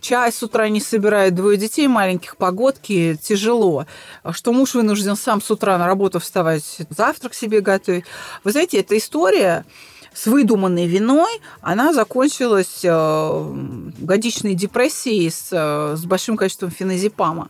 чай 0.00 0.32
с 0.32 0.42
утра 0.42 0.68
не 0.68 0.80
собирает, 0.80 1.34
двое 1.34 1.56
детей 1.56 1.86
маленьких, 1.86 2.36
погодки, 2.36 3.18
тяжело, 3.22 3.86
что 4.30 4.52
муж 4.52 4.74
вынужден 4.74 5.16
сам 5.16 5.42
с 5.42 5.50
утра 5.50 5.76
на 5.78 5.86
работу 5.86 6.18
вставать, 6.18 6.78
завтрак 6.90 7.34
себе 7.34 7.60
готовить. 7.60 8.04
Вы 8.42 8.52
знаете, 8.52 8.78
эта 8.78 8.96
история 8.96 9.64
с 10.14 10.26
выдуманной 10.26 10.86
виной, 10.86 11.40
она 11.60 11.92
закончилась 11.92 12.80
э, 12.84 13.52
годичной 13.98 14.54
депрессией 14.54 15.30
с, 15.30 15.48
э, 15.50 15.96
с 15.96 16.04
большим 16.04 16.36
количеством 16.36 16.70
феназепама. 16.70 17.48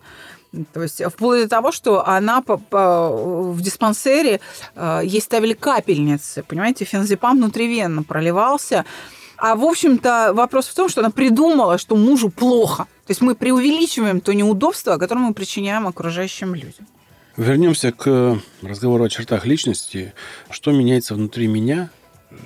То 0.72 0.82
есть 0.82 1.02
вплоть 1.04 1.42
до 1.42 1.48
того, 1.48 1.72
что 1.72 2.06
она 2.06 2.42
по, 2.42 2.56
по, 2.56 3.52
в 3.52 3.60
диспансере, 3.60 4.40
э, 4.74 5.00
ей 5.04 5.20
ставили 5.20 5.54
капельницы, 5.54 6.42
понимаете, 6.42 6.84
феназепам 6.84 7.36
внутривенно 7.38 8.02
проливался. 8.02 8.84
А, 9.36 9.56
в 9.56 9.64
общем-то, 9.64 10.32
вопрос 10.34 10.68
в 10.68 10.74
том, 10.74 10.88
что 10.88 11.00
она 11.00 11.10
придумала, 11.10 11.78
что 11.78 11.96
мужу 11.96 12.30
плохо. 12.30 12.84
То 13.06 13.10
есть 13.10 13.20
мы 13.20 13.34
преувеличиваем 13.34 14.20
то 14.20 14.32
неудобство, 14.32 14.96
которое 14.96 15.20
мы 15.20 15.34
причиняем 15.34 15.86
окружающим 15.86 16.54
людям. 16.54 16.86
Вернемся 17.36 17.90
к 17.90 18.38
разговору 18.62 19.04
о 19.04 19.08
чертах 19.08 19.44
личности. 19.44 20.14
Что 20.50 20.70
меняется 20.70 21.14
внутри 21.14 21.48
меня 21.48 21.90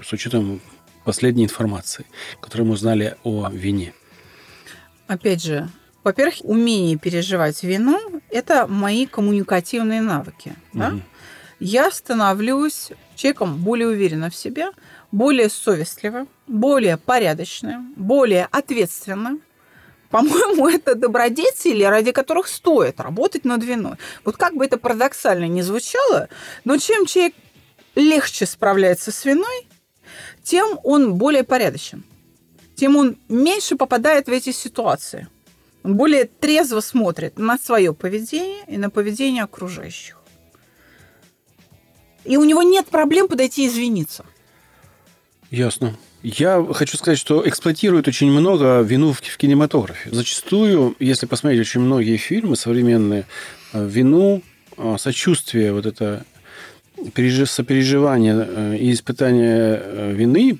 с 0.02 0.12
учетом 0.12 0.60
последней 1.04 1.44
информации, 1.44 2.06
которую 2.40 2.68
мы 2.68 2.74
узнали 2.74 3.16
о 3.22 3.48
вине? 3.50 3.92
Опять 5.06 5.42
же, 5.42 5.68
во-первых, 6.08 6.36
умение 6.42 6.96
переживать 6.96 7.62
вину– 7.62 7.98
это 8.30 8.66
мои 8.66 9.04
коммуникативные 9.04 10.00
навыки. 10.00 10.54
Угу. 10.72 10.78
Да? 10.78 10.94
Я 11.60 11.90
становлюсь 11.90 12.92
человеком 13.14 13.58
более 13.58 13.88
уверенным 13.88 14.30
в 14.30 14.34
себе, 14.34 14.70
более 15.12 15.50
совестливым, 15.50 16.26
более 16.46 16.96
порядочным, 16.96 17.92
более 17.96 18.48
ответственным. 18.50 19.42
По-моему, 20.08 20.66
это 20.76 20.94
добродетели, 20.94 21.84
ради 21.84 22.12
которых 22.12 22.48
стоит 22.48 23.00
работать 23.00 23.44
над 23.44 23.62
виной. 23.62 23.96
Вот 24.24 24.38
как 24.38 24.54
бы 24.54 24.64
это 24.64 24.78
парадоксально 24.78 25.46
ни 25.46 25.60
звучало, 25.60 26.30
но 26.64 26.78
чем 26.78 27.04
человек 27.04 27.34
легче 27.96 28.46
справляется 28.46 29.12
с 29.12 29.26
виной, 29.26 29.68
тем 30.42 30.80
он 30.84 31.16
более 31.16 31.44
порядочен, 31.44 32.02
тем 32.76 32.96
он 32.96 33.18
меньше 33.28 33.76
попадает 33.76 34.26
в 34.26 34.32
эти 34.32 34.52
ситуации– 34.52 35.28
более 35.82 36.24
трезво 36.24 36.80
смотрит 36.80 37.38
на 37.38 37.58
свое 37.58 37.94
поведение 37.94 38.64
и 38.66 38.76
на 38.76 38.90
поведение 38.90 39.44
окружающих. 39.44 40.16
И 42.24 42.36
у 42.36 42.44
него 42.44 42.62
нет 42.62 42.86
проблем 42.86 43.28
подойти 43.28 43.64
и 43.64 43.68
извиниться. 43.68 44.24
Ясно. 45.50 45.96
Я 46.22 46.66
хочу 46.74 46.98
сказать, 46.98 47.18
что 47.18 47.48
эксплуатируют 47.48 48.08
очень 48.08 48.30
много 48.30 48.80
вину 48.80 49.12
в 49.12 49.20
кинематографе. 49.20 50.10
Зачастую, 50.10 50.94
если 50.98 51.26
посмотреть 51.26 51.60
очень 51.60 51.80
многие 51.80 52.16
фильмы 52.16 52.56
современные, 52.56 53.24
э, 53.72 53.86
вину, 53.86 54.42
э, 54.76 54.96
сочувствие, 54.98 55.72
вот 55.72 55.86
это 55.86 56.24
сопереживание 57.46 58.46
э, 58.46 58.76
и 58.78 58.92
испытание 58.92 60.12
вины 60.12 60.58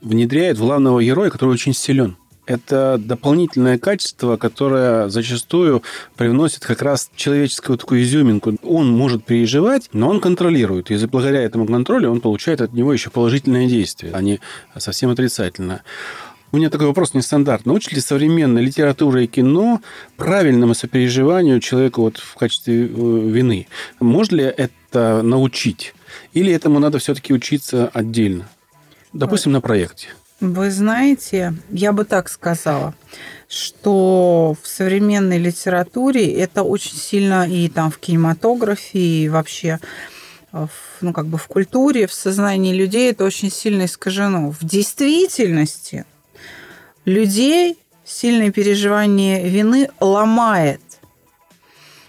внедряет 0.00 0.56
в 0.56 0.60
главного 0.60 1.02
героя, 1.02 1.30
который 1.30 1.50
очень 1.50 1.74
силен 1.74 2.16
это 2.46 2.96
дополнительное 2.98 3.78
качество, 3.78 4.36
которое 4.36 5.08
зачастую 5.08 5.82
привносит 6.16 6.64
как 6.64 6.82
раз 6.82 7.10
человеческую 7.16 7.78
такую 7.78 8.02
изюминку. 8.02 8.54
Он 8.62 8.88
может 8.88 9.24
переживать, 9.24 9.88
но 9.92 10.08
он 10.08 10.20
контролирует. 10.20 10.90
И 10.90 11.06
благодаря 11.06 11.42
этому 11.42 11.66
контролю 11.66 12.10
он 12.10 12.20
получает 12.20 12.60
от 12.60 12.72
него 12.72 12.92
еще 12.92 13.10
положительное 13.10 13.66
действие, 13.66 14.12
а 14.14 14.22
не 14.22 14.40
совсем 14.76 15.10
отрицательное. 15.10 15.82
У 16.52 16.58
меня 16.58 16.70
такой 16.70 16.86
вопрос 16.86 17.12
нестандартный. 17.12 17.72
Научит 17.72 17.92
ли 17.92 18.00
современная 18.00 18.62
литература 18.62 19.22
и 19.22 19.26
кино 19.26 19.80
правильному 20.16 20.74
сопереживанию 20.74 21.60
человеку 21.60 22.02
вот 22.02 22.18
в 22.18 22.36
качестве 22.36 22.84
э, 22.84 22.88
вины? 22.88 23.66
Можно 23.98 24.36
ли 24.36 24.44
это 24.44 25.22
научить? 25.22 25.92
Или 26.32 26.52
этому 26.52 26.78
надо 26.78 26.98
все-таки 26.98 27.34
учиться 27.34 27.90
отдельно? 27.92 28.48
Допустим, 29.12 29.52
на 29.52 29.60
проекте. 29.60 30.08
Вы 30.40 30.70
знаете, 30.70 31.54
я 31.70 31.92
бы 31.92 32.04
так 32.04 32.28
сказала, 32.28 32.94
что 33.48 34.54
в 34.62 34.68
современной 34.68 35.38
литературе 35.38 36.30
это 36.34 36.62
очень 36.62 36.96
сильно 36.96 37.48
и 37.48 37.70
там 37.70 37.90
в 37.90 37.96
кинематографе, 37.96 38.98
и 38.98 39.28
вообще 39.30 39.78
в, 40.52 40.68
ну, 41.00 41.14
как 41.14 41.26
бы 41.26 41.38
в 41.38 41.46
культуре, 41.46 42.06
в 42.06 42.12
сознании 42.12 42.74
людей 42.74 43.10
это 43.10 43.24
очень 43.24 43.50
сильно 43.50 43.86
искажено. 43.86 44.50
В 44.50 44.62
действительности 44.62 46.04
людей 47.06 47.78
сильное 48.04 48.50
переживание 48.50 49.48
вины 49.48 49.88
ломает. 50.00 50.82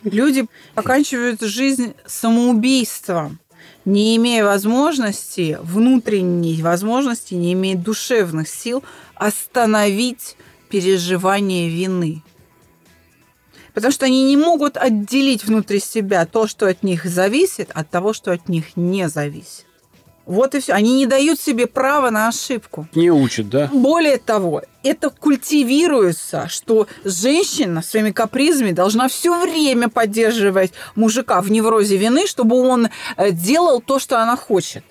Люди 0.04 0.46
оканчивают 0.76 1.42
жизнь 1.42 1.94
самоубийством 2.06 3.40
не 3.88 4.17
имея 4.17 4.43
возможности, 4.43 5.58
внутренней 5.62 6.62
возможности, 6.62 7.36
не 7.36 7.54
имея 7.54 7.78
душевных 7.78 8.50
сил 8.50 8.84
остановить 9.15 10.36
переживание 10.67 11.69
вины. 11.69 12.21
Потому 13.73 13.93
что 13.93 14.06
они 14.06 14.26
не 14.26 14.36
могут 14.36 14.76
отделить 14.76 15.45
внутри 15.45 15.80
себя 15.80 16.26
то, 16.26 16.47
что 16.47 16.67
от 16.67 16.84
них 16.84 17.06
зависит, 17.06 17.71
от 17.73 17.89
того, 17.89 18.12
что 18.12 18.34
от 18.34 18.50
них 18.50 18.76
не 18.76 19.08
зависит. 19.08 19.67
Вот 20.28 20.56
и 20.56 20.60
все. 20.60 20.74
Они 20.74 20.94
не 20.94 21.06
дают 21.06 21.40
себе 21.40 21.68
права 21.68 22.10
на 22.12 22.28
ошибку. 22.28 22.88
Не 22.94 23.10
учат, 23.10 23.50
да? 23.50 23.70
Более 23.72 24.18
того, 24.18 24.62
это 24.84 25.10
культивируется, 25.10 26.48
что 26.50 26.88
женщина 27.06 27.82
своими 27.82 28.12
капризами 28.12 28.72
должна 28.72 29.08
все 29.08 29.40
время 29.40 29.88
поддерживать 29.88 30.74
мужика 30.96 31.42
в 31.42 31.50
неврозе 31.50 31.96
вины, 31.96 32.28
чтобы 32.28 32.58
он 32.58 32.90
э, 33.16 33.32
делал 33.32 33.82
то, 33.82 34.00
что 34.00 34.22
она 34.22 34.36
хочет 34.36 34.84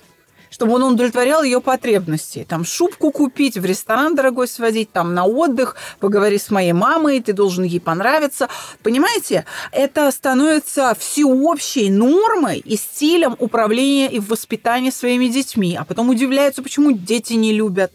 чтобы 0.56 0.72
он 0.72 0.84
удовлетворял 0.84 1.42
ее 1.42 1.60
потребности. 1.60 2.46
Там 2.48 2.64
шубку 2.64 3.10
купить, 3.10 3.58
в 3.58 3.64
ресторан 3.66 4.14
дорогой 4.14 4.48
сводить, 4.48 4.90
там 4.90 5.12
на 5.12 5.26
отдых, 5.26 5.76
поговори 6.00 6.38
с 6.38 6.50
моей 6.50 6.72
мамой, 6.72 7.20
ты 7.20 7.34
должен 7.34 7.64
ей 7.64 7.78
понравиться. 7.78 8.48
Понимаете, 8.82 9.44
это 9.70 10.10
становится 10.10 10.96
всеобщей 10.98 11.90
нормой 11.90 12.60
и 12.60 12.76
стилем 12.76 13.36
управления 13.38 14.10
и 14.10 14.18
воспитания 14.18 14.90
своими 14.90 15.26
детьми. 15.26 15.76
А 15.78 15.84
потом 15.84 16.08
удивляются, 16.08 16.62
почему 16.62 16.92
дети 16.92 17.34
не 17.34 17.52
любят 17.52 17.92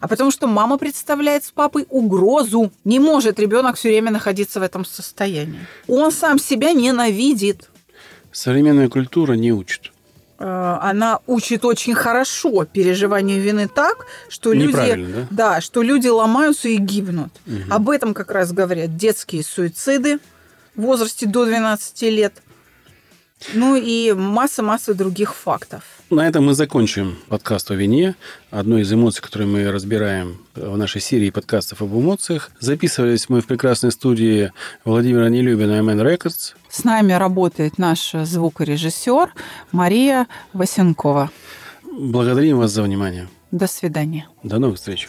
а 0.00 0.06
потому 0.06 0.30
что 0.30 0.46
мама 0.46 0.78
представляет 0.78 1.42
с 1.42 1.50
папой 1.50 1.84
угрозу. 1.90 2.70
Не 2.84 3.00
может 3.00 3.40
ребенок 3.40 3.74
все 3.74 3.88
время 3.88 4.12
находиться 4.12 4.60
в 4.60 4.62
этом 4.62 4.84
состоянии. 4.84 5.66
Он 5.88 6.12
сам 6.12 6.38
себя 6.38 6.72
ненавидит. 6.72 7.68
Современная 8.30 8.88
культура 8.88 9.32
не 9.32 9.52
учит. 9.52 9.90
Э, 10.38 10.78
она 10.80 11.20
учит 11.26 11.64
очень 11.64 11.94
хорошо 11.94 12.64
переживанию 12.64 13.40
вины 13.40 13.68
так, 13.68 14.06
что 14.28 14.52
люди, 14.52 14.94
да? 14.96 15.26
Да, 15.30 15.60
что 15.60 15.82
люди 15.82 16.08
ломаются 16.08 16.68
и 16.68 16.76
гибнут. 16.76 17.32
Угу. 17.46 17.56
Об 17.70 17.90
этом 17.90 18.14
как 18.14 18.30
раз 18.30 18.52
говорят 18.52 18.96
детские 18.96 19.42
суициды 19.42 20.18
в 20.76 20.82
возрасте 20.82 21.26
до 21.26 21.44
12 21.44 22.02
лет. 22.02 22.34
Ну 23.54 23.76
и 23.76 24.12
масса-масса 24.12 24.94
других 24.94 25.34
фактов. 25.34 25.82
На 26.10 26.26
этом 26.26 26.46
мы 26.46 26.54
закончим 26.54 27.18
подкаст 27.28 27.70
о 27.70 27.74
вине. 27.74 28.14
Одной 28.50 28.82
из 28.82 28.92
эмоций, 28.92 29.22
которые 29.22 29.46
мы 29.46 29.70
разбираем 29.70 30.38
в 30.54 30.76
нашей 30.76 31.00
серии 31.00 31.30
подкастов 31.30 31.82
об 31.82 31.92
эмоциях. 31.92 32.50
Записывались 32.60 33.28
мы 33.28 33.40
в 33.40 33.46
прекрасной 33.46 33.92
студии 33.92 34.52
Владимира 34.84 35.28
Нелюбина 35.28 35.80
MN 35.80 36.02
Records. 36.02 36.54
С 36.68 36.84
нами 36.84 37.12
работает 37.12 37.78
наш 37.78 38.12
звукорежиссер 38.12 39.34
Мария 39.72 40.26
Васенкова. 40.54 41.30
Благодарим 41.98 42.58
вас 42.58 42.70
за 42.70 42.82
внимание. 42.82 43.28
До 43.50 43.66
свидания. 43.66 44.28
До 44.42 44.58
новых 44.58 44.76
встреч. 44.78 45.08